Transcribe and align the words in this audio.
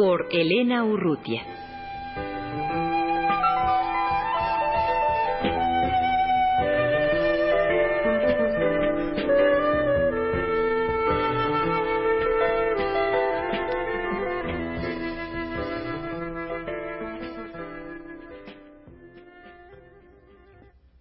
Por 0.00 0.28
Elena 0.30 0.82
Urrutia. 0.82 1.42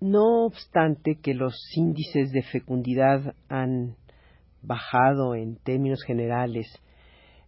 No 0.02 0.44
obstante 0.44 1.20
que 1.22 1.34
los 1.34 1.56
índices 1.74 2.34
de 2.34 2.44
fecundidad 2.44 3.34
han 3.48 3.96
bajado 4.62 5.36
en 5.36 5.56
términos 5.56 6.04
generales, 6.04 6.68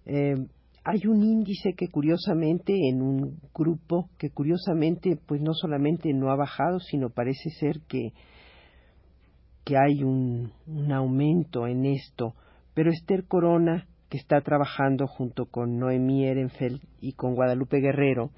eh, 0.05 0.35
hay 0.83 1.05
un 1.07 1.23
índice 1.23 1.73
que 1.73 1.89
curiosamente 1.89 2.73
en 2.89 3.01
un 3.01 3.39
grupo 3.53 4.09
que 4.17 4.29
curiosamente 4.29 5.17
pues 5.27 5.41
no 5.41 5.53
solamente 5.53 6.13
no 6.13 6.31
ha 6.31 6.35
bajado 6.35 6.79
sino 6.79 7.09
parece 7.09 7.49
ser 7.51 7.81
que 7.87 8.13
que 9.63 9.77
hay 9.77 10.03
un, 10.03 10.51
un 10.65 10.91
aumento 10.91 11.67
en 11.67 11.85
esto 11.85 12.33
pero 12.73 12.89
Esther 12.91 13.25
Corona 13.25 13.87
que 14.09 14.17
está 14.17 14.41
trabajando 14.41 15.07
junto 15.07 15.45
con 15.45 15.77
Noemí 15.77 16.25
Ehrenfeld 16.25 16.81
y 16.99 17.13
con 17.13 17.35
Guadalupe 17.35 17.79
Guerrero 17.79 18.31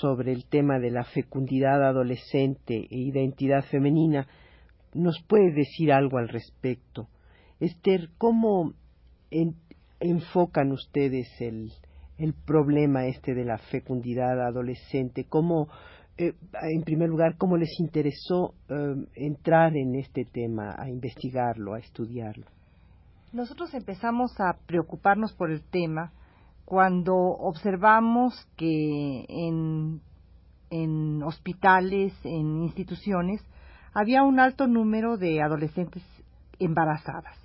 sobre 0.00 0.32
el 0.32 0.46
tema 0.46 0.78
de 0.78 0.90
la 0.90 1.04
fecundidad 1.04 1.84
adolescente 1.84 2.74
e 2.90 2.98
identidad 2.98 3.64
femenina, 3.64 4.26
nos 4.94 5.22
puede 5.28 5.52
decir 5.52 5.92
algo 5.92 6.18
al 6.18 6.28
respecto. 6.28 7.08
Esther, 7.60 8.10
¿cómo 8.18 8.74
enfocan 10.00 10.72
ustedes 10.72 11.28
el, 11.40 11.72
el, 12.18 12.34
problema 12.34 13.06
este 13.06 13.34
de 13.34 13.44
la 13.44 13.58
fecundidad 13.58 14.40
adolescente? 14.46 15.24
¿Cómo, 15.28 15.68
eh, 16.16 16.34
en 16.62 16.82
primer 16.82 17.08
lugar, 17.08 17.36
cómo 17.36 17.56
les 17.56 17.78
interesó 17.80 18.54
eh, 18.68 18.94
entrar 19.14 19.76
en 19.76 19.94
este 19.94 20.24
tema, 20.24 20.74
a 20.78 20.88
investigarlo, 20.88 21.74
a 21.74 21.78
estudiarlo? 21.78 22.46
Nosotros 23.32 23.74
empezamos 23.74 24.32
a 24.40 24.56
preocuparnos 24.66 25.34
por 25.34 25.50
el 25.50 25.62
tema 25.62 26.12
cuando 26.64 27.14
observamos 27.14 28.34
que 28.56 29.24
en, 29.28 30.00
en 30.70 31.22
hospitales, 31.22 32.12
en 32.24 32.62
instituciones, 32.62 33.42
había 33.94 34.22
un 34.22 34.38
alto 34.38 34.66
número 34.66 35.16
de 35.16 35.42
adolescentes 35.42 36.02
embarazadas. 36.58 37.36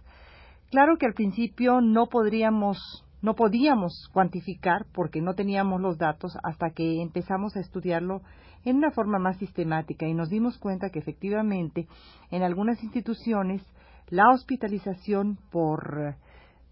Claro 0.74 0.98
que 0.98 1.06
al 1.06 1.14
principio 1.14 1.82
no 1.82 2.08
podríamos 2.08 3.06
no 3.22 3.36
podíamos 3.36 4.10
cuantificar 4.12 4.88
porque 4.92 5.22
no 5.22 5.36
teníamos 5.36 5.80
los 5.80 6.00
datos 6.00 6.36
hasta 6.42 6.72
que 6.72 7.00
empezamos 7.00 7.56
a 7.56 7.60
estudiarlo 7.60 8.24
en 8.66 8.78
una 8.78 8.90
forma 8.90 9.20
más 9.20 9.38
sistemática 9.38 10.08
y 10.08 10.16
nos 10.16 10.30
dimos 10.30 10.58
cuenta 10.58 10.89
que 10.89 10.98
efectivamente 10.98 11.88
en 12.32 12.42
algunas 12.42 12.82
instituciones 12.82 13.62
la 14.10 14.32
hospitalización 14.32 15.38
por, 15.52 16.16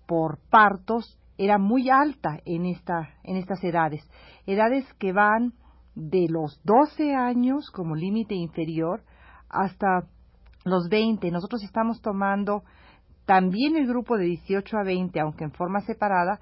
por 0.08 0.40
partos 0.50 1.20
era 1.38 1.60
muy 1.60 1.92
alta 1.92 2.40
en, 2.46 2.66
esta, 2.66 3.12
en 3.24 3.36
estas 3.36 3.64
edades, 3.64 4.02
edades 4.48 4.92
que 4.96 5.14
van 5.14 5.54
de 5.94 6.26
los 6.28 6.60
12 6.64 7.14
años 7.14 7.70
como 7.70 7.94
límite 7.94 8.34
inferior 8.34 9.04
hasta 9.48 10.08
los 10.66 10.90
20. 10.90 11.30
Nosotros 11.30 11.64
estamos 11.64 12.02
tomando 12.02 12.64
también 13.32 13.78
el 13.78 13.88
grupo 13.88 14.18
de 14.18 14.26
18 14.26 14.78
a 14.78 14.84
20, 14.84 15.18
aunque 15.22 15.46
en 15.46 15.54
forma 15.54 15.80
separada, 15.80 16.42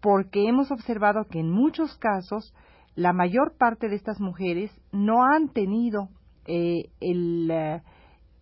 porque 0.00 0.46
hemos 0.46 0.70
observado 0.70 1.24
que 1.28 1.40
en 1.40 1.50
muchos 1.50 1.96
casos 1.96 2.54
la 2.94 3.12
mayor 3.12 3.56
parte 3.58 3.88
de 3.88 3.96
estas 3.96 4.20
mujeres 4.20 4.70
no 4.92 5.24
han 5.24 5.48
tenido 5.48 6.10
eh, 6.46 6.90
el, 7.00 7.50
eh, 7.50 7.82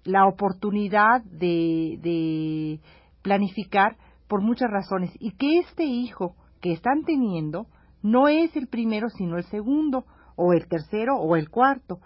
la 0.04 0.26
oportunidad 0.26 1.22
de, 1.24 1.98
de 2.02 2.80
planificar 3.22 3.96
por 4.28 4.42
muchas 4.42 4.70
razones 4.70 5.10
y 5.18 5.30
que 5.30 5.60
este 5.60 5.84
hijo 5.84 6.36
que 6.60 6.72
están 6.72 7.02
teniendo 7.06 7.66
no 8.02 8.28
es 8.28 8.54
el 8.56 8.66
primero 8.66 9.08
sino 9.08 9.38
el 9.38 9.44
segundo 9.44 10.04
o 10.36 10.52
el 10.52 10.68
tercero 10.68 11.16
o 11.16 11.36
el 11.36 11.50
cuarto. 11.50 11.98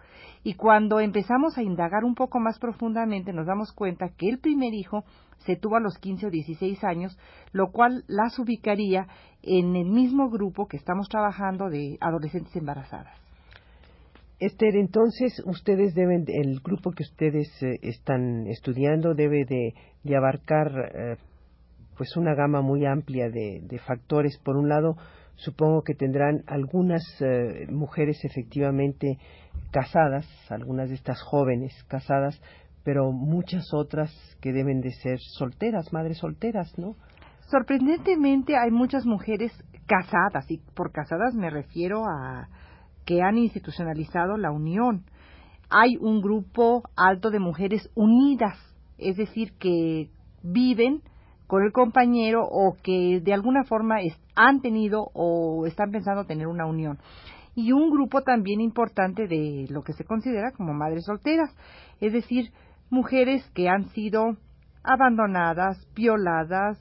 Y 0.42 0.54
cuando 0.54 1.00
empezamos 1.00 1.58
a 1.58 1.62
indagar 1.62 2.04
un 2.04 2.14
poco 2.14 2.40
más 2.40 2.58
profundamente 2.58 3.32
nos 3.32 3.46
damos 3.46 3.72
cuenta 3.72 4.08
que 4.16 4.28
el 4.28 4.38
primer 4.38 4.72
hijo 4.72 5.04
se 5.38 5.56
tuvo 5.56 5.76
a 5.76 5.80
los 5.80 5.98
15 5.98 6.26
o 6.26 6.30
16 6.30 6.82
años, 6.84 7.18
lo 7.52 7.70
cual 7.70 8.04
las 8.08 8.38
ubicaría 8.38 9.06
en 9.42 9.76
el 9.76 9.90
mismo 9.90 10.30
grupo 10.30 10.66
que 10.66 10.76
estamos 10.76 11.08
trabajando 11.08 11.68
de 11.68 11.98
adolescentes 12.00 12.54
embarazadas. 12.56 13.20
Esther, 14.38 14.74
entonces 14.76 15.42
ustedes 15.44 15.94
deben, 15.94 16.24
el 16.28 16.60
grupo 16.60 16.92
que 16.92 17.02
ustedes 17.02 17.48
eh, 17.62 17.78
están 17.82 18.46
estudiando 18.46 19.14
debe 19.14 19.44
de, 19.44 20.16
abarcar 20.16 20.72
eh, 20.94 21.16
pues 21.98 22.16
una 22.16 22.34
gama 22.34 22.62
muy 22.62 22.86
amplia 22.86 23.28
de, 23.28 23.78
factores. 23.86 24.38
Por 24.42 24.56
un 24.56 24.70
lado, 24.70 24.96
supongo 25.40 25.82
que 25.82 25.94
tendrán 25.94 26.42
algunas 26.46 27.02
eh, 27.20 27.66
mujeres 27.70 28.24
efectivamente 28.24 29.18
casadas, 29.70 30.26
algunas 30.50 30.88
de 30.88 30.94
estas 30.96 31.20
jóvenes 31.22 31.72
casadas, 31.88 32.40
pero 32.84 33.12
muchas 33.12 33.72
otras 33.72 34.10
que 34.40 34.52
deben 34.52 34.80
de 34.80 34.90
ser 34.92 35.18
solteras, 35.18 35.92
madres 35.92 36.18
solteras, 36.18 36.76
¿no? 36.78 36.94
Sorprendentemente 37.50 38.56
hay 38.56 38.70
muchas 38.70 39.04
mujeres 39.06 39.52
casadas, 39.86 40.50
y 40.50 40.58
por 40.74 40.92
casadas 40.92 41.34
me 41.34 41.50
refiero 41.50 42.04
a 42.06 42.48
que 43.04 43.22
han 43.22 43.38
institucionalizado 43.38 44.36
la 44.36 44.52
unión. 44.52 45.04
Hay 45.68 45.96
un 45.96 46.20
grupo 46.20 46.82
alto 46.96 47.30
de 47.30 47.40
mujeres 47.40 47.90
unidas, 47.94 48.56
es 48.98 49.16
decir, 49.16 49.52
que 49.58 50.10
viven 50.42 51.02
con 51.50 51.64
el 51.64 51.72
compañero 51.72 52.44
o 52.48 52.76
que 52.80 53.20
de 53.20 53.34
alguna 53.34 53.64
forma 53.64 53.96
han 54.36 54.60
tenido 54.60 55.10
o 55.14 55.66
están 55.66 55.90
pensando 55.90 56.24
tener 56.24 56.46
una 56.46 56.64
unión. 56.64 57.00
Y 57.56 57.72
un 57.72 57.90
grupo 57.90 58.22
también 58.22 58.60
importante 58.60 59.26
de 59.26 59.66
lo 59.68 59.82
que 59.82 59.92
se 59.92 60.04
considera 60.04 60.52
como 60.52 60.74
madres 60.74 61.06
solteras, 61.06 61.50
es 62.00 62.12
decir, 62.12 62.52
mujeres 62.88 63.44
que 63.52 63.68
han 63.68 63.88
sido 63.88 64.36
abandonadas, 64.84 65.76
violadas, 65.92 66.78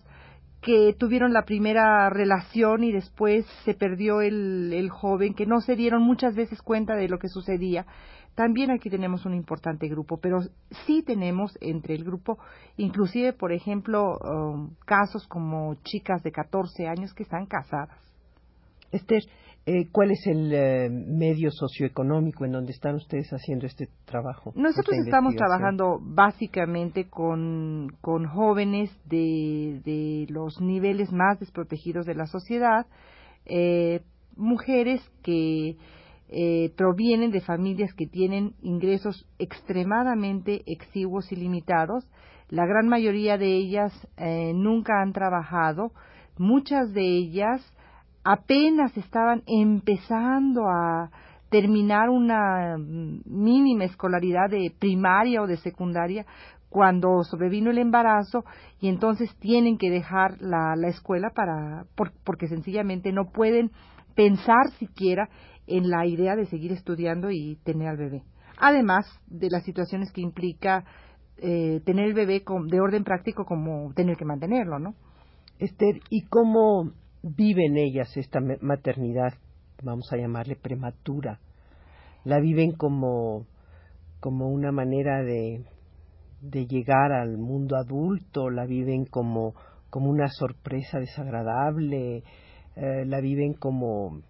que 0.62 0.94
tuvieron 0.94 1.34
la 1.34 1.46
primera 1.46 2.08
relación 2.12 2.84
y 2.84 2.92
después 2.92 3.48
se 3.66 3.74
perdió 3.74 4.22
el, 4.22 4.72
el, 4.72 4.92
joven, 4.92 5.34
que 5.34 5.48
no 5.48 5.62
se 5.62 5.76
dieron 5.76 6.04
muchas 6.04 6.36
veces 6.36 6.62
cuenta 6.62 6.94
de 6.94 7.10
lo 7.10 7.18
que 7.18 7.30
sucedía 7.30 7.88
también 8.36 8.72
aquí 8.72 8.90
tenemos 8.90 9.26
un 9.26 9.34
importante 9.34 9.88
grupo, 9.88 10.18
pero 10.18 10.40
sí 10.86 11.04
tenemos 11.04 11.58
entre 11.62 11.96
el 11.96 12.04
grupo, 12.04 12.38
inclusive, 12.78 13.34
por 13.34 13.52
ejemplo, 13.52 14.18
um, 14.18 14.76
casos 14.86 15.28
como 15.28 15.76
chicas 15.84 16.24
de 16.24 16.32
14 16.32 16.88
años 16.88 17.14
que 17.14 17.24
están 17.24 17.46
casadas. 17.46 18.00
Esther, 18.92 19.24
eh, 19.66 19.88
¿cuál 19.92 20.12
es 20.12 20.26
el 20.26 20.52
eh, 20.52 20.90
medio 20.90 21.52
socioeconómico 21.52 22.44
en 22.44 22.54
donde 22.54 22.72
están 22.72 22.96
ustedes 22.96 23.30
haciendo 23.30 23.68
este 23.68 23.88
trabajo? 24.06 24.52
Nosotros 24.56 24.98
estamos 25.06 25.36
trabajando 25.36 26.00
básicamente 26.02 27.08
con, 27.08 27.90
con 28.02 28.26
jóvenes 28.26 28.90
de, 29.06 29.82
de, 29.86 30.26
los 30.30 30.60
niveles 30.60 31.12
más 31.12 31.40
desprotegidos 31.40 32.06
de 32.08 32.16
la 32.16 32.26
sociedad, 32.26 32.88
eh, 33.46 34.02
mujeres 34.36 35.02
que 35.22 35.76
eh, 36.32 36.72
provienen 36.78 37.32
de 37.32 37.42
familias 37.42 37.94
que 37.96 38.06
tienen 38.06 38.54
ingresos 38.62 39.28
extremadamente 39.40 40.62
exiguos 40.68 41.32
y 41.32 41.36
limitados. 41.36 42.08
La 42.50 42.68
gran 42.68 42.88
mayoría 42.88 43.38
de 43.38 43.56
ellas 43.56 43.92
eh, 44.18 44.54
nunca 44.54 45.02
han 45.02 45.12
trabajado. 45.12 45.92
Muchas 46.38 46.94
de 46.94 47.02
ellas 47.02 47.62
apenas 48.24 48.96
estaban 48.96 49.42
empezando 49.48 50.68
a 50.68 51.10
terminar 51.50 52.10
una 52.10 52.78
mínima 52.78 53.86
escolaridad 53.86 54.52
de 54.52 54.72
primaria 54.78 55.42
o 55.42 55.48
de 55.48 55.58
secundaria 55.58 56.28
cuando 56.70 57.24
sobrevino 57.24 57.72
el 57.72 57.80
embarazo 57.80 58.46
y 58.80 58.88
entonces 58.88 59.36
tienen 59.40 59.80
que 59.80 59.90
dejar 59.90 60.40
la, 60.42 60.76
la 60.76 60.90
escuela 60.90 61.32
para 61.32 61.86
porque 62.24 62.48
sencillamente 62.48 63.12
no 63.12 63.32
pueden 63.32 63.72
pensar 64.16 64.70
siquiera 64.78 65.30
en 65.70 65.90
la 65.90 66.06
idea 66.06 66.36
de 66.36 66.46
seguir 66.48 66.72
estudiando 66.72 67.30
y 67.32 67.58
tener 67.64 67.88
al 67.88 67.98
bebé. 67.98 68.24
Además 68.58 69.06
de 69.28 69.50
las 69.50 69.64
situaciones 69.64 70.12
que 70.12 70.22
implica 70.22 70.84
eh, 71.38 71.82
tener 71.86 72.06
el 72.06 72.14
bebé 72.14 72.44
de 72.68 72.82
orden 72.82 73.04
práctico 73.04 73.46
como 73.46 73.94
tener 73.94 74.18
que 74.18 74.26
mantenerlo, 74.26 74.80
¿no? 74.80 74.96
Esther, 75.60 76.02
¿y 76.10 76.26
cómo 76.28 76.92
viven 77.22 77.78
ellas 77.78 78.16
esta 78.18 78.40
maternidad, 78.62 79.34
vamos 79.84 80.12
a 80.12 80.18
llamarle 80.18 80.56
prematura? 80.56 81.40
¿La 82.26 82.40
viven 82.40 82.74
como, 82.74 83.46
como 84.20 84.50
una 84.50 84.72
manera 84.72 85.22
de, 85.24 85.66
de 86.42 86.66
llegar 86.66 87.14
al 87.14 87.38
mundo 87.38 87.78
adulto? 87.78 88.50
¿La 88.50 88.66
viven 88.66 89.06
como, 89.06 89.54
como 89.90 90.10
una 90.10 90.28
sorpresa 90.28 91.00
desagradable? 91.00 92.24
Eh, 92.76 93.06
¿La 93.06 93.22
viven 93.22 93.54
como 93.54 94.22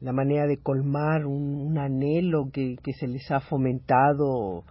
la 0.00 0.12
manera 0.12 0.46
de 0.46 0.58
colmar 0.58 1.26
un, 1.26 1.76
anhelo 1.78 2.50
que, 2.52 2.76
que, 2.82 2.92
se 2.92 3.08
les 3.08 3.30
ha 3.30 3.40
fomentado 3.40 4.64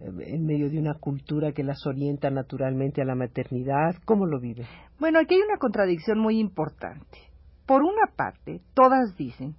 eh, 0.00 0.10
en 0.34 0.44
medio 0.44 0.68
de 0.68 0.78
una 0.78 0.94
cultura 0.94 1.52
que 1.52 1.62
las 1.62 1.86
orienta 1.86 2.30
naturalmente 2.30 3.00
a 3.00 3.04
la 3.04 3.14
maternidad. 3.14 3.94
¿Cómo 4.04 4.26
lo 4.26 4.40
vive? 4.40 4.66
Bueno, 4.98 5.20
aquí 5.20 5.34
hay 5.34 5.42
una 5.42 5.58
contradicción 5.58 6.18
muy 6.18 6.38
importante. 6.38 7.18
Por 7.66 7.82
una 7.82 8.06
parte, 8.16 8.60
todas 8.74 9.16
dicen 9.16 9.54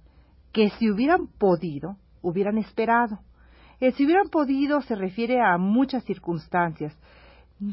que 0.52 0.70
si 0.78 0.90
hubieran 0.90 1.26
podido, 1.26 1.96
hubieran 2.22 2.58
esperado. 2.58 3.20
El 3.80 3.92
si 3.94 4.04
hubieran 4.04 4.28
podido 4.28 4.80
se 4.82 4.94
refiere 4.94 5.40
a 5.40 5.58
muchas 5.58 6.04
circunstancias. 6.04 6.96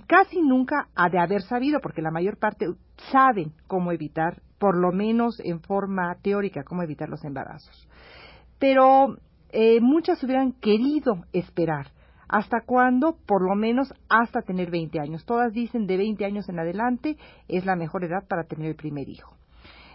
Casi 0.07 0.41
nunca 0.41 0.87
ha 0.95 1.09
de 1.09 1.19
haber 1.19 1.41
sabido, 1.41 1.79
porque 1.81 2.01
la 2.01 2.11
mayor 2.11 2.37
parte 2.37 2.65
saben 3.11 3.53
cómo 3.67 3.91
evitar 3.91 4.41
por 4.61 4.77
lo 4.77 4.91
menos 4.91 5.39
en 5.43 5.59
forma 5.59 6.15
teórica, 6.21 6.63
cómo 6.63 6.83
evitar 6.83 7.09
los 7.09 7.25
embarazos. 7.25 7.89
Pero 8.59 9.17
eh, 9.49 9.81
muchas 9.81 10.23
hubieran 10.23 10.51
querido 10.51 11.23
esperar. 11.33 11.87
¿Hasta 12.29 12.61
cuándo? 12.61 13.17
Por 13.25 13.41
lo 13.41 13.55
menos 13.55 13.91
hasta 14.07 14.43
tener 14.43 14.69
20 14.69 14.99
años. 14.99 15.25
Todas 15.25 15.51
dicen 15.51 15.87
de 15.87 15.97
20 15.97 16.23
años 16.25 16.47
en 16.47 16.59
adelante 16.59 17.17
es 17.47 17.65
la 17.65 17.75
mejor 17.75 18.03
edad 18.03 18.27
para 18.29 18.43
tener 18.43 18.67
el 18.67 18.75
primer 18.75 19.09
hijo. 19.09 19.35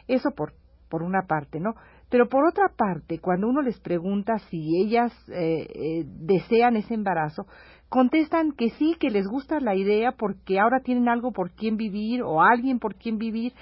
Eso 0.09 0.33
por, 0.33 0.53
por 0.91 1.05
una 1.05 1.23
parte, 1.29 1.61
¿no? 1.61 1.75
Pero 2.11 2.29
por 2.29 2.45
otra 2.45 2.69
parte, 2.77 3.21
cuando 3.21 3.49
uno 3.49 3.63
les 3.63 3.79
pregunta 3.79 4.39
si 4.51 4.81
ellas 4.83 5.13
eh, 5.29 5.69
eh, 5.75 6.05
desean 6.07 6.77
ese 6.77 6.95
embarazo, 6.95 7.47
contestan 7.89 8.53
que 8.53 8.71
sí, 8.71 8.97
que 8.99 9.11
les 9.11 9.27
gusta 9.27 9.61
la 9.61 9.77
idea 9.77 10.13
porque 10.13 10.59
ahora 10.59 10.81
tienen 10.81 11.09
algo 11.09 11.33
por 11.33 11.53
quien 11.53 11.77
vivir 11.77 12.23
o 12.23 12.43
alguien 12.43 12.79
por 12.79 12.97
quien 12.97 13.19
vivir 13.19 13.53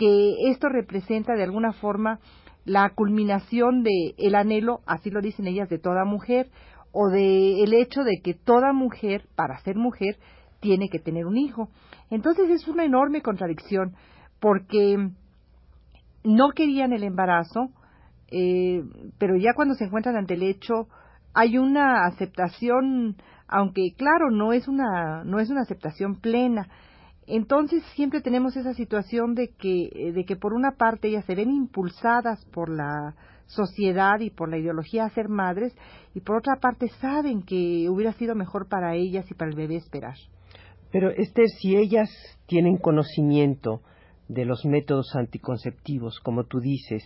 que 0.00 0.48
esto 0.50 0.70
representa 0.70 1.34
de 1.34 1.42
alguna 1.42 1.74
forma 1.74 2.20
la 2.64 2.88
culminación 2.94 3.82
de 3.82 4.14
el 4.16 4.34
anhelo, 4.34 4.80
así 4.86 5.10
lo 5.10 5.20
dicen 5.20 5.46
ellas, 5.46 5.68
de 5.68 5.78
toda 5.78 6.06
mujer, 6.06 6.48
o 6.90 7.08
de 7.10 7.62
el 7.62 7.74
hecho 7.74 8.02
de 8.02 8.22
que 8.24 8.32
toda 8.32 8.72
mujer, 8.72 9.26
para 9.36 9.58
ser 9.60 9.76
mujer, 9.76 10.16
tiene 10.60 10.88
que 10.88 11.00
tener 11.00 11.26
un 11.26 11.36
hijo. 11.36 11.68
Entonces 12.08 12.48
es 12.48 12.66
una 12.66 12.86
enorme 12.86 13.20
contradicción, 13.20 13.94
porque 14.40 15.10
no 16.24 16.50
querían 16.52 16.94
el 16.94 17.04
embarazo, 17.04 17.68
eh, 18.30 18.82
pero 19.18 19.36
ya 19.36 19.52
cuando 19.54 19.74
se 19.74 19.84
encuentran 19.84 20.16
ante 20.16 20.32
el 20.32 20.44
hecho, 20.44 20.88
hay 21.34 21.58
una 21.58 22.06
aceptación, 22.06 23.16
aunque 23.48 23.92
claro, 23.98 24.30
no 24.30 24.54
es 24.54 24.66
una, 24.66 25.24
no 25.24 25.40
es 25.40 25.50
una 25.50 25.60
aceptación 25.60 26.20
plena, 26.22 26.68
entonces 27.30 27.82
siempre 27.94 28.20
tenemos 28.20 28.56
esa 28.56 28.74
situación 28.74 29.34
de 29.34 29.48
que, 29.48 29.90
eh, 29.94 30.12
de 30.12 30.24
que 30.24 30.36
por 30.36 30.52
una 30.52 30.72
parte 30.72 31.08
ellas 31.08 31.24
se 31.24 31.34
ven 31.34 31.50
impulsadas 31.50 32.44
por 32.46 32.68
la 32.68 33.14
sociedad 33.46 34.20
y 34.20 34.30
por 34.30 34.48
la 34.48 34.58
ideología 34.58 35.04
a 35.04 35.10
ser 35.10 35.28
madres 35.28 35.74
y 36.14 36.20
por 36.20 36.36
otra 36.36 36.56
parte 36.60 36.88
saben 37.00 37.42
que 37.42 37.88
hubiera 37.88 38.12
sido 38.12 38.34
mejor 38.34 38.68
para 38.68 38.94
ellas 38.94 39.30
y 39.30 39.34
para 39.34 39.50
el 39.50 39.56
bebé 39.56 39.76
esperar. 39.76 40.16
Pero 40.92 41.10
Esther, 41.10 41.48
si 41.48 41.76
ellas 41.76 42.10
tienen 42.46 42.76
conocimiento 42.76 43.82
de 44.28 44.44
los 44.44 44.64
métodos 44.64 45.14
anticonceptivos, 45.14 46.20
como 46.20 46.44
tú 46.44 46.60
dices, 46.60 47.02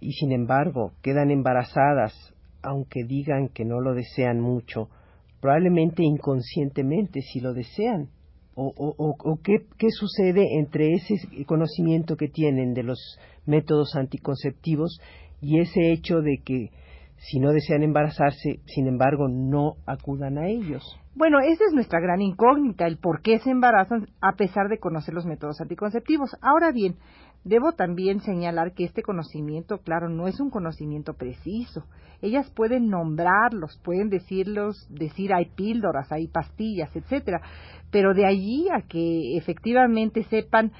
y 0.00 0.12
sin 0.12 0.32
embargo 0.32 0.92
quedan 1.02 1.30
embarazadas, 1.30 2.12
aunque 2.62 3.04
digan 3.04 3.48
que 3.48 3.64
no 3.64 3.80
lo 3.80 3.94
desean 3.94 4.40
mucho, 4.40 4.88
probablemente 5.40 6.02
inconscientemente 6.02 7.20
si 7.20 7.40
lo 7.40 7.52
desean, 7.52 8.08
o, 8.56 8.72
o, 8.76 9.40
qué, 9.42 9.66
qué, 9.78 9.88
sucede 9.90 10.58
entre 10.58 10.92
ese 10.92 11.14
conocimiento 11.46 12.16
que 12.16 12.28
tienen 12.28 12.74
de 12.74 12.82
los 12.82 13.18
métodos 13.46 13.94
anticonceptivos 13.96 15.00
y 15.40 15.60
ese 15.60 15.92
hecho 15.92 16.20
de 16.20 16.38
que 16.44 16.70
si 17.18 17.38
no 17.38 17.52
desean 17.52 17.82
embarazarse, 17.82 18.60
sin 18.66 18.86
embargo, 18.86 19.28
no 19.28 19.76
acudan 19.86 20.38
a 20.38 20.48
ellos. 20.48 20.82
Bueno, 21.14 21.38
esa 21.40 21.64
es 21.64 21.72
nuestra 21.72 22.00
gran 22.00 22.20
incógnita, 22.20 22.86
el 22.86 22.98
por 22.98 23.22
qué 23.22 23.38
se 23.38 23.50
embarazan 23.50 24.08
a 24.20 24.32
pesar 24.32 24.68
de 24.68 24.78
conocer 24.78 25.14
los 25.14 25.24
métodos 25.24 25.60
anticonceptivos. 25.60 26.36
Ahora 26.42 26.72
bien, 26.72 26.96
debo 27.44 27.72
también 27.72 28.20
señalar 28.20 28.72
que 28.72 28.84
este 28.84 29.02
conocimiento, 29.02 29.78
claro, 29.78 30.08
no 30.08 30.26
es 30.26 30.40
un 30.40 30.50
conocimiento 30.50 31.14
preciso. 31.14 31.84
Ellas 32.22 32.50
pueden 32.50 32.88
nombrarlos, 32.88 33.78
pueden 33.84 34.08
decirlos, 34.08 34.86
decir 34.88 35.34
hay 35.34 35.46
píldoras, 35.54 36.10
hay 36.10 36.26
pastillas, 36.26 36.94
etcétera, 36.96 37.42
pero 37.90 38.14
de 38.14 38.26
allí 38.26 38.66
a 38.70 38.82
que 38.88 39.36
efectivamente 39.36 40.24
sepan 40.24 40.72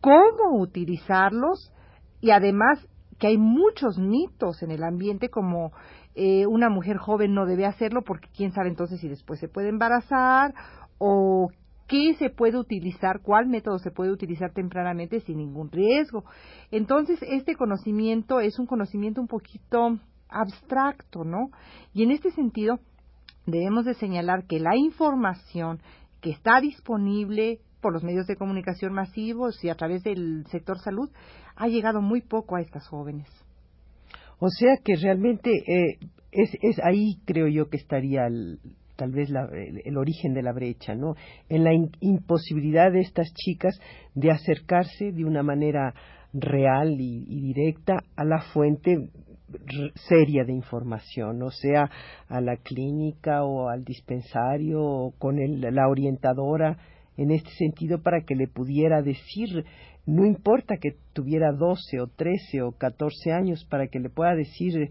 cómo 0.00 0.60
utilizarlos 0.60 1.72
y 2.20 2.30
además 2.30 2.86
que 3.18 3.26
hay 3.28 3.38
muchos 3.38 3.98
mitos 3.98 4.62
en 4.62 4.70
el 4.70 4.82
ambiente 4.84 5.28
como 5.28 5.72
eh, 6.14 6.46
una 6.46 6.68
mujer 6.68 6.98
joven 6.98 7.34
no 7.34 7.46
debe 7.46 7.66
hacerlo 7.66 8.02
porque 8.02 8.28
quién 8.36 8.52
sabe 8.52 8.68
entonces 8.68 9.00
si 9.00 9.08
después 9.08 9.40
se 9.40 9.48
puede 9.48 9.68
embarazar 9.68 10.54
o 10.98 11.48
qué 11.86 12.14
se 12.18 12.30
puede 12.30 12.58
utilizar, 12.58 13.20
cuál 13.22 13.46
método 13.46 13.78
se 13.78 13.90
puede 13.90 14.10
utilizar 14.10 14.52
tempranamente 14.52 15.20
sin 15.20 15.38
ningún 15.38 15.70
riesgo. 15.70 16.24
Entonces, 16.70 17.18
este 17.22 17.54
conocimiento 17.54 18.40
es 18.40 18.58
un 18.58 18.66
conocimiento 18.66 19.20
un 19.20 19.28
poquito 19.28 19.98
abstracto, 20.28 21.24
¿no? 21.24 21.50
Y 21.92 22.02
en 22.02 22.10
este 22.10 22.30
sentido, 22.30 22.78
debemos 23.46 23.84
de 23.84 23.94
señalar 23.94 24.46
que 24.46 24.60
la 24.60 24.76
información 24.76 25.80
que 26.20 26.30
está 26.30 26.60
disponible 26.60 27.60
por 27.82 27.92
los 27.92 28.04
medios 28.04 28.26
de 28.26 28.36
comunicación 28.36 28.94
masivos 28.94 29.62
y 29.62 29.68
a 29.68 29.74
través 29.74 30.02
del 30.04 30.46
sector 30.46 30.78
salud, 30.78 31.10
ha 31.56 31.66
llegado 31.66 32.00
muy 32.00 32.22
poco 32.22 32.56
a 32.56 32.62
estas 32.62 32.86
jóvenes. 32.88 33.28
O 34.38 34.48
sea 34.48 34.76
que 34.82 34.94
realmente 34.96 35.50
eh, 35.50 35.98
es, 36.30 36.50
es, 36.62 36.78
ahí 36.82 37.20
creo 37.26 37.48
yo 37.48 37.68
que 37.68 37.76
estaría 37.76 38.22
tal 38.96 39.12
vez 39.12 39.30
el, 39.30 39.96
origen 39.96 40.34
de 40.34 40.42
la 40.42 40.52
brecha, 40.52 40.94
¿no? 40.94 41.14
En 41.48 41.64
la 41.64 41.72
imposibilidad 42.00 42.92
de 42.92 43.00
estas 43.00 43.32
chicas 43.34 43.78
de 44.14 44.30
acercarse 44.30 45.12
de 45.12 45.24
una 45.24 45.42
manera 45.42 45.94
real 46.32 46.96
y, 46.98 47.52
directa 47.52 48.04
a 48.16 48.24
la 48.24 48.40
fuente 48.52 48.96
seria 50.08 50.44
de 50.44 50.52
información, 50.52 51.42
o 51.42 51.50
sea, 51.50 51.90
a 52.28 52.40
la 52.40 52.56
clínica 52.56 53.44
o 53.44 53.68
al 53.68 53.84
dispensario 53.84 54.82
o 54.82 55.12
con 55.18 55.36
la 55.60 55.88
orientadora 55.88 56.78
en 57.16 57.30
este 57.30 57.50
sentido 57.50 58.02
para 58.02 58.22
que 58.22 58.34
le 58.34 58.48
pudiera 58.48 59.02
decir, 59.02 59.64
no 60.06 60.24
importa 60.24 60.76
que 60.80 60.96
tuviera 61.12 61.52
12 61.52 62.00
o 62.00 62.06
13 62.06 62.62
o 62.62 62.72
14 62.72 63.32
años, 63.32 63.66
para 63.68 63.88
que 63.88 64.00
le 64.00 64.08
pueda 64.08 64.34
decir 64.34 64.90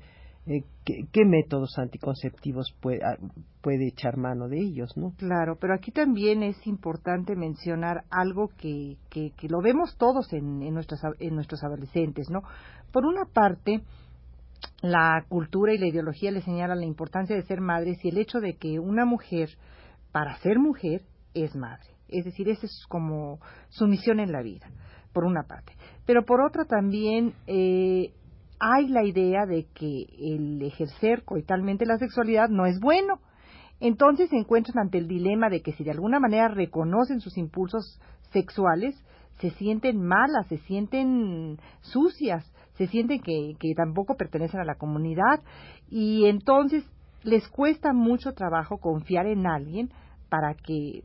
eh, 0.51 0.63
qué, 0.85 1.25
métodos 1.25 1.77
anticonceptivos 1.77 2.75
puede, 2.81 2.99
ah, 3.03 3.17
puede, 3.61 3.87
echar 3.87 4.17
mano 4.17 4.47
de 4.47 4.59
ellos, 4.59 4.91
¿no? 4.97 5.13
Claro, 5.17 5.57
pero 5.59 5.73
aquí 5.73 5.91
también 5.91 6.43
es 6.43 6.65
importante 6.67 7.35
mencionar 7.35 8.03
algo 8.09 8.49
que, 8.57 8.97
que, 9.09 9.31
que 9.37 9.47
lo 9.47 9.61
vemos 9.61 9.95
todos 9.97 10.33
en, 10.33 10.61
en, 10.61 10.73
nuestros, 10.73 10.99
en 11.19 11.35
nuestros 11.35 11.63
adolescentes, 11.63 12.29
¿no? 12.29 12.41
Por 12.91 13.05
una 13.05 13.25
parte, 13.25 13.81
la 14.81 15.23
cultura 15.29 15.73
y 15.73 15.77
la 15.77 15.87
ideología 15.87 16.31
le 16.31 16.41
señalan 16.41 16.79
la 16.79 16.85
importancia 16.85 17.35
de 17.35 17.43
ser 17.43 17.61
madres 17.61 18.03
y 18.03 18.09
el 18.09 18.17
hecho 18.17 18.39
de 18.39 18.55
que 18.57 18.79
una 18.79 19.05
mujer, 19.05 19.49
para 20.11 20.37
ser 20.39 20.59
mujer, 20.59 21.03
es 21.33 21.55
madre. 21.55 21.87
Es 22.07 22.25
decir, 22.25 22.49
esa 22.49 22.65
es 22.65 22.85
como 22.89 23.39
su 23.69 23.87
misión 23.87 24.19
en 24.19 24.31
la 24.31 24.41
vida, 24.41 24.67
por 25.13 25.23
una 25.23 25.43
parte. 25.43 25.73
Pero 26.05 26.25
por 26.25 26.41
otra 26.41 26.65
también 26.65 27.33
eh, 27.47 28.13
hay 28.61 28.87
la 28.89 29.03
idea 29.03 29.47
de 29.47 29.65
que 29.73 30.05
el 30.19 30.61
ejercer 30.61 31.23
coitalmente 31.23 31.87
la 31.87 31.97
sexualidad 31.97 32.47
no 32.47 32.67
es 32.67 32.79
bueno. 32.79 33.19
Entonces 33.79 34.29
se 34.29 34.37
encuentran 34.37 34.77
ante 34.77 34.99
el 34.99 35.07
dilema 35.07 35.49
de 35.49 35.63
que 35.63 35.73
si 35.73 35.83
de 35.83 35.89
alguna 35.89 36.19
manera 36.19 36.47
reconocen 36.47 37.21
sus 37.21 37.39
impulsos 37.39 37.99
sexuales, 38.31 38.95
se 39.39 39.49
sienten 39.49 40.05
malas, 40.05 40.45
se 40.47 40.59
sienten 40.59 41.57
sucias, 41.81 42.45
se 42.77 42.85
sienten 42.85 43.21
que, 43.21 43.55
que 43.59 43.73
tampoco 43.75 44.15
pertenecen 44.15 44.59
a 44.59 44.65
la 44.65 44.75
comunidad 44.75 45.41
y 45.89 46.27
entonces 46.27 46.85
les 47.23 47.47
cuesta 47.49 47.93
mucho 47.93 48.33
trabajo 48.33 48.77
confiar 48.77 49.25
en 49.25 49.47
alguien 49.47 49.89
para 50.29 50.53
que 50.53 51.03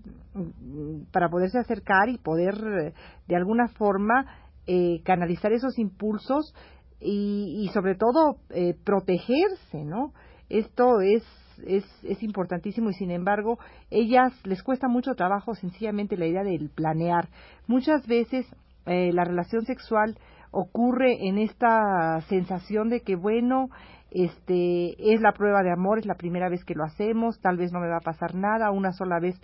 para 1.10 1.30
poderse 1.30 1.58
acercar 1.58 2.10
y 2.10 2.18
poder 2.18 2.54
eh, 2.54 2.94
de 3.26 3.36
alguna 3.36 3.68
forma 3.68 4.26
eh, 4.66 5.00
canalizar 5.04 5.52
esos 5.52 5.78
impulsos 5.78 6.54
y, 7.00 7.68
sobre 7.74 7.94
todo 7.94 8.36
eh, 8.50 8.74
protegerse, 8.84 9.84
¿no? 9.84 10.12
Esto 10.48 11.00
es, 11.00 11.22
es, 11.66 11.84
es 12.02 12.22
importantísimo 12.22 12.90
y 12.90 12.94
sin 12.94 13.10
embargo, 13.10 13.58
ellas 13.90 14.32
les 14.44 14.62
cuesta 14.62 14.88
mucho 14.88 15.14
trabajo 15.14 15.54
sencillamente 15.54 16.16
la 16.16 16.26
idea 16.26 16.42
del 16.42 16.70
planear. 16.70 17.28
Muchas 17.66 18.06
veces 18.06 18.46
eh, 18.86 19.12
la 19.12 19.24
relación 19.24 19.64
sexual 19.64 20.16
ocurre 20.52 21.26
en 21.28 21.38
esta 21.38 22.20
sensación 22.28 22.88
de 22.88 23.00
que, 23.00 23.16
bueno, 23.16 23.68
este 24.10 25.12
es 25.12 25.20
la 25.20 25.32
prueba 25.32 25.62
de 25.62 25.72
amor, 25.72 25.98
es 25.98 26.06
la 26.06 26.14
primera 26.14 26.48
vez 26.48 26.64
que 26.64 26.74
lo 26.74 26.84
hacemos, 26.84 27.38
tal 27.40 27.56
vez 27.56 27.72
no 27.72 27.80
me 27.80 27.88
va 27.88 27.98
a 27.98 28.00
pasar 28.00 28.34
nada, 28.34 28.70
una 28.70 28.92
sola 28.92 29.18
vez 29.20 29.38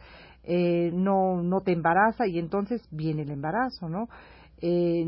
eh, 0.44 0.90
no, 0.92 1.42
no 1.42 1.60
te 1.60 1.72
embaraza 1.72 2.26
y 2.26 2.38
entonces 2.38 2.80
viene 2.90 3.22
el 3.22 3.30
embarazo, 3.30 3.88
¿no? 3.88 4.08
Eh, 4.60 5.04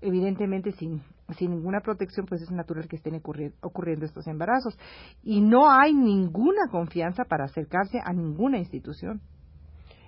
evidentemente 0.00 0.70
sin, 0.72 1.02
sin 1.34 1.50
ninguna 1.50 1.80
protección, 1.80 2.26
pues 2.26 2.42
es 2.42 2.50
natural 2.50 2.88
que 2.88 2.96
estén 2.96 3.20
ocurriendo 3.60 4.04
estos 4.04 4.26
embarazos. 4.26 4.78
Y 5.22 5.40
no 5.40 5.70
hay 5.70 5.94
ninguna 5.94 6.68
confianza 6.70 7.24
para 7.24 7.44
acercarse 7.44 7.98
a 8.04 8.12
ninguna 8.12 8.58
institución. 8.58 9.20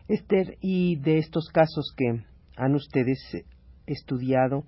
Esther, 0.08 0.58
y 0.60 0.96
de 0.96 1.18
estos 1.18 1.48
casos 1.48 1.94
que 1.96 2.24
han 2.56 2.74
ustedes 2.74 3.18
estudiado, 3.86 4.64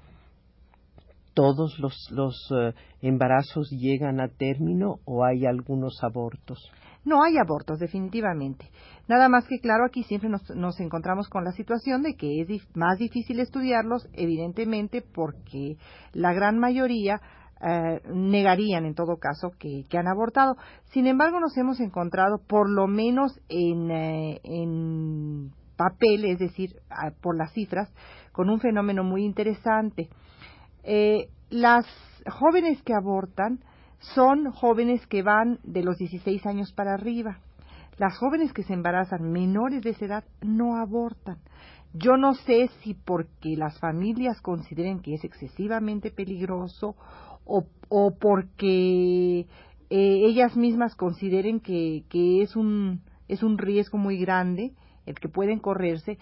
¿todos 1.34 1.78
los, 1.78 2.08
los 2.10 2.50
eh, 2.50 2.72
embarazos 3.02 3.68
llegan 3.70 4.20
a 4.20 4.28
término 4.28 5.00
o 5.04 5.24
hay 5.24 5.44
algunos 5.44 6.02
abortos? 6.02 6.58
No 7.06 7.22
hay 7.22 7.38
abortos, 7.38 7.78
definitivamente. 7.78 8.68
Nada 9.06 9.28
más 9.28 9.46
que 9.46 9.60
claro, 9.60 9.84
aquí 9.86 10.02
siempre 10.02 10.28
nos, 10.28 10.80
encontramos 10.80 11.28
con 11.28 11.44
la 11.44 11.52
situación 11.52 12.02
de 12.02 12.16
que 12.16 12.40
es 12.40 12.76
más 12.76 12.98
difícil 12.98 13.38
estudiarlos, 13.38 14.08
evidentemente, 14.12 15.02
porque 15.02 15.76
la 16.12 16.32
gran 16.32 16.58
mayoría 16.58 17.20
eh, 17.60 18.00
negarían 18.12 18.86
en 18.86 18.96
todo 18.96 19.18
caso 19.18 19.52
que, 19.56 19.86
han 19.96 20.08
abortado. 20.08 20.56
Sin 20.86 21.06
embargo, 21.06 21.38
nos 21.38 21.56
hemos 21.56 21.78
encontrado, 21.78 22.38
por 22.44 22.68
lo 22.68 22.88
menos 22.88 23.40
en, 23.48 23.88
eh, 23.92 24.40
en 24.42 25.52
papel, 25.76 26.24
es 26.24 26.40
decir, 26.40 26.74
por 27.22 27.38
las 27.38 27.52
cifras, 27.52 27.88
con 28.32 28.50
un 28.50 28.58
fenómeno 28.58 29.04
muy 29.04 29.24
interesante. 29.24 30.08
Eh, 30.82 31.28
las 31.50 31.86
jóvenes 32.28 32.82
que 32.82 32.94
abortan 32.94 33.60
son 34.14 34.50
jóvenes 34.52 35.06
que 35.06 35.22
van 35.22 35.58
de 35.62 35.82
los 35.82 35.98
16 35.98 36.44
años 36.46 36.72
para 36.72 36.94
arriba. 36.94 37.38
Las 37.98 38.16
jóvenes 38.18 38.52
que 38.52 38.62
se 38.62 38.74
embarazan 38.74 39.32
menores 39.32 39.82
de 39.82 39.90
esa 39.90 40.04
edad 40.04 40.24
no 40.42 40.76
abortan. 40.76 41.38
Yo 41.94 42.16
no 42.16 42.34
sé 42.34 42.68
si 42.82 42.94
porque 42.94 43.56
las 43.56 43.78
familias 43.78 44.40
consideren 44.42 45.00
que 45.00 45.14
es 45.14 45.24
excesivamente 45.24 46.10
peligroso 46.10 46.94
o, 47.46 47.64
o 47.88 48.10
porque 48.18 49.40
eh, 49.40 49.46
ellas 49.88 50.56
mismas 50.56 50.94
consideren 50.94 51.60
que, 51.60 52.04
que 52.10 52.42
es, 52.42 52.54
un, 52.54 53.00
es 53.28 53.42
un 53.42 53.56
riesgo 53.56 53.96
muy 53.96 54.18
grande 54.18 54.72
el 55.06 55.14
que 55.14 55.28
pueden 55.28 55.58
correrse, 55.58 56.18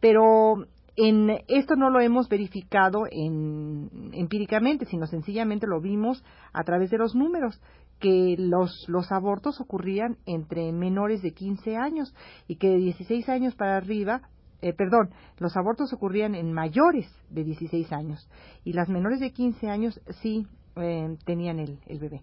pero 0.00 0.66
en, 1.00 1.30
esto 1.48 1.76
no 1.76 1.88
lo 1.88 2.00
hemos 2.00 2.28
verificado 2.28 3.04
empíricamente, 3.10 4.84
sino 4.84 5.06
sencillamente 5.06 5.66
lo 5.66 5.80
vimos 5.80 6.22
a 6.52 6.62
través 6.64 6.90
de 6.90 6.98
los 6.98 7.14
números, 7.14 7.60
que 8.00 8.36
los, 8.38 8.84
los 8.88 9.10
abortos 9.10 9.60
ocurrían 9.60 10.18
entre 10.26 10.72
menores 10.72 11.22
de 11.22 11.32
15 11.32 11.76
años 11.76 12.14
y 12.48 12.56
que 12.56 12.68
de 12.68 12.76
16 12.76 13.28
años 13.28 13.54
para 13.54 13.76
arriba, 13.76 14.22
eh, 14.60 14.72
perdón, 14.74 15.10
los 15.38 15.56
abortos 15.56 15.92
ocurrían 15.92 16.34
en 16.34 16.52
mayores 16.52 17.10
de 17.30 17.44
16 17.44 17.92
años 17.92 18.28
y 18.64 18.74
las 18.74 18.88
menores 18.88 19.20
de 19.20 19.32
15 19.32 19.68
años 19.68 20.00
sí 20.22 20.46
eh, 20.76 21.16
tenían 21.24 21.60
el, 21.60 21.78
el 21.86 21.98
bebé. 21.98 22.22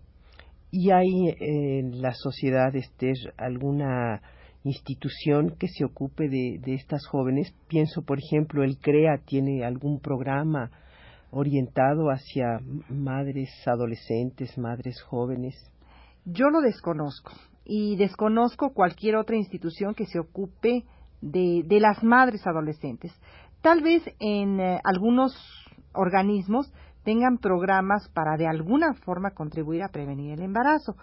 ¿Y 0.70 0.92
hay 0.92 1.36
en 1.40 2.02
la 2.02 2.12
sociedad, 2.14 2.76
Esther, 2.76 3.16
alguna 3.38 4.22
institución 4.68 5.56
que 5.58 5.68
se 5.68 5.86
ocupe 5.86 6.30
de, 6.30 6.62
estas 6.74 7.06
jóvenes. 7.08 7.54
Pienso, 7.68 8.04
por 8.04 8.20
ejemplo, 8.20 8.64
el 8.64 8.78
CREA 8.78 9.20
tiene 9.26 9.66
algún 9.66 10.00
programa 10.00 10.72
orientado 11.32 12.10
hacia 12.10 12.60
madres 12.90 13.50
adolescentes, 13.66 14.58
madres 14.58 15.02
jóvenes. 15.02 15.56
Yo 16.26 16.50
lo 16.50 16.62
desconozco 16.62 17.32
y 17.66 17.96
desconozco 17.98 18.74
cualquier 18.74 19.16
otra 19.16 19.36
institución 19.36 19.94
que 19.94 20.06
se 20.06 20.20
ocupe 20.20 20.86
de, 21.22 21.64
de 21.66 21.80
las 21.80 22.04
madres 22.04 22.46
adolescentes. 22.46 23.12
Tal 23.62 23.82
vez 23.82 24.04
en 24.20 24.60
eh, 24.60 24.80
algunos 24.84 25.34
organismos 25.94 26.72
tengan 27.04 27.38
programas 27.38 28.10
para 28.14 28.38
de 28.38 28.48
alguna 28.48 28.94
forma 28.94 29.32
contribuir 29.32 29.84
a 29.84 29.90
prevenir 29.90 30.34
el 30.34 30.44
embarazo, 30.44 30.96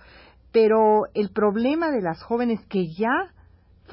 pero 0.53 1.07
el 1.15 1.31
problema 1.31 1.91
de 1.91 2.01
las 2.01 2.23
jóvenes 2.23 2.61
que 2.69 2.87
ya 2.97 3.34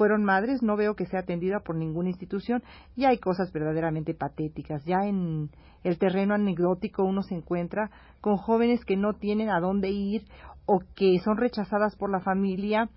fueron 0.02 0.24
madres, 0.24 0.64
no 0.64 0.74
veo 0.76 0.96
que 0.96 1.06
sea 1.06 1.20
atendida 1.20 1.60
por 1.60 1.76
ninguna 1.76 2.08
institución 2.08 2.60
y 2.96 3.04
hay 3.04 3.18
cosas 3.18 3.52
verdaderamente 3.52 4.14
patéticas. 4.14 4.84
Ya 4.84 5.06
en 5.06 5.48
el 5.84 5.96
terreno 5.96 6.34
anecdótico 6.34 7.04
uno 7.04 7.22
se 7.22 7.36
encuentra 7.36 7.88
con 8.20 8.36
jóvenes 8.36 8.84
que 8.84 8.96
no 8.96 9.12
tienen 9.12 9.48
a 9.48 9.60
dónde 9.60 9.90
ir 9.90 10.24
o 10.66 10.80
que 10.96 11.20
son 11.20 11.36
rechazadas 11.36 11.94
por 11.94 12.10
la 12.10 12.18
familia 12.18 12.90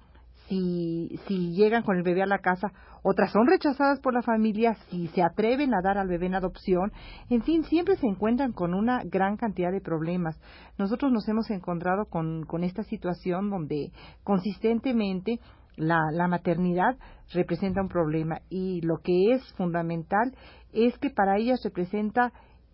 si, 0.48 1.20
si 1.28 1.54
llegan 1.54 1.84
con 1.84 1.96
el 1.96 2.02
bebé 2.02 2.24
a 2.24 2.28
la 2.28 2.40
casa, 2.40 2.72
otras 3.04 3.32
son 3.32 3.46
rechazadas 3.46 4.00
por 4.00 4.16
la 4.16 4.24
familia 4.24 4.74
si 4.90 5.06
se 5.10 5.22
atreven 5.22 5.76
a 5.76 5.84
dar 5.84 6.00
al 6.00 6.08
bebé 6.08 6.26
en 6.26 6.34
adopción, 6.34 6.92
en 7.30 7.44
fin, 7.44 7.66
siempre 7.66 7.98
se 7.98 8.08
encuentran 8.08 8.52
con 8.52 8.74
una 8.74 9.04
gran 9.04 9.38
cantidad 9.38 9.72
de 9.72 9.80
problemas. 9.80 10.40
Nosotros 10.80 11.12
nos 11.12 11.28
hemos 11.30 11.52
encontrado 11.52 12.06
con, 12.06 12.46
con 12.46 12.64
esta 12.64 12.82
situación 12.82 13.52
donde 13.52 13.92
consistentemente 14.24 15.40
la, 15.78 16.28
maternidad 16.28 16.98
representa 17.34 17.82
un 17.82 17.90
problema 17.90 18.42
y 18.50 18.82
lo 18.82 18.98
que 18.98 19.34
es 19.34 19.44
fundamental 19.54 20.36
es 20.74 20.98
que 21.00 21.10
para 21.10 21.38
ellas 21.38 21.62
representa 21.64 22.32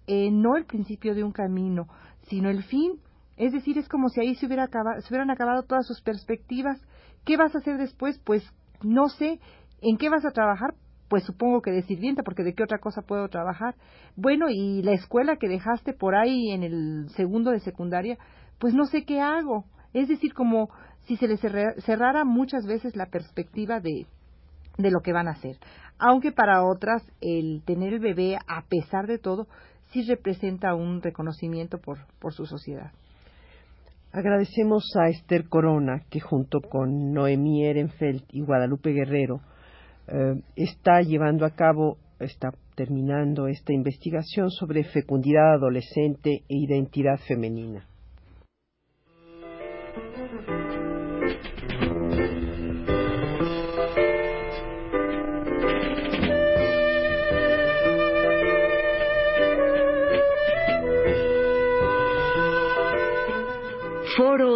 eh, 0.08 0.30
no 0.32 0.56
el 0.56 0.66
principio 0.66 1.16
de 1.16 1.24
un 1.24 1.32
camino, 1.32 1.88
sino 2.28 2.50
el 2.50 2.64
fin. 2.64 3.00
Es 3.38 3.54
decir, 3.54 3.78
es 3.78 3.88
como 3.88 4.10
si 4.10 4.22
ahí 4.22 4.36
se, 4.36 4.46
hubiera 4.46 4.68
se 4.68 5.08
hubieran 5.10 5.32
acabado 5.32 5.64
todas 5.64 5.86
sus 5.88 6.02
perspectivas. 6.02 6.82
¿Qué 7.26 7.38
vas 7.38 7.56
a 7.56 7.60
hacer 7.60 7.78
después? 7.78 8.20
Pues 8.24 8.44
no 8.82 9.10
sé. 9.10 9.40
¿En 9.82 9.98
qué 9.98 10.10
vas 10.10 10.26
a 10.26 10.32
trabajar? 10.32 10.74
Pues 11.08 11.24
supongo 11.24 11.62
que 11.62 11.72
de 11.72 11.84
sirvienta, 11.84 12.24
porque 12.24 12.44
de 12.44 12.54
qué 12.54 12.64
otra 12.64 12.80
cosa 12.80 13.02
puedo 13.02 13.28
trabajar. 13.30 13.76
Bueno, 14.16 14.48
y 14.50 14.82
la 14.84 14.94
escuela 14.94 15.38
que 15.38 15.48
dejaste 15.48 15.94
por 15.94 16.16
ahí 16.16 16.52
en 16.52 16.64
el 16.64 17.10
segundo 17.16 17.52
de 17.52 17.60
secundaria, 17.60 18.18
pues 18.60 18.74
no 18.74 18.86
sé 18.86 19.06
qué 19.06 19.20
hago. 19.20 19.66
Es 19.94 20.08
decir, 20.08 20.34
como 20.34 20.70
si 21.12 21.18
se 21.18 21.28
les 21.28 21.42
cerrara 21.84 22.24
muchas 22.24 22.66
veces 22.66 22.96
la 22.96 23.08
perspectiva 23.08 23.82
de, 23.82 24.06
de 24.78 24.92
lo 24.92 25.02
que 25.02 25.12
van 25.12 25.28
a 25.28 25.32
hacer. 25.32 25.58
Aunque 26.00 26.32
para 26.32 26.64
otras 26.64 27.04
el 27.20 27.62
tener 27.66 27.94
el 27.94 28.00
bebé, 28.00 28.38
a 28.48 28.64
pesar 28.70 29.08
de 29.08 29.18
todo, 29.18 29.48
sí 29.92 30.04
representa 30.08 30.74
un 30.74 31.02
reconocimiento 31.02 31.80
por, 31.80 32.00
por 32.20 32.34
su 32.34 32.46
sociedad. 32.46 32.92
Agradecemos 34.14 34.86
a 34.96 35.10
Esther 35.10 35.50
Corona, 35.50 36.04
que 36.10 36.22
junto 36.22 36.62
con 36.62 37.12
Noemí 37.12 37.66
Ehrenfeld 37.66 38.24
y 38.30 38.42
Guadalupe 38.42 38.92
Guerrero 38.92 39.42
eh, 40.08 40.42
está 40.56 41.02
llevando 41.02 41.46
a 41.46 41.52
cabo, 41.52 41.98
está 42.20 42.52
terminando 42.76 43.48
esta 43.48 43.74
investigación 43.74 44.50
sobre 44.50 44.86
fecundidad 44.86 45.56
adolescente 45.56 46.44
e 46.48 46.56
identidad 46.56 47.20
femenina. 47.28 47.86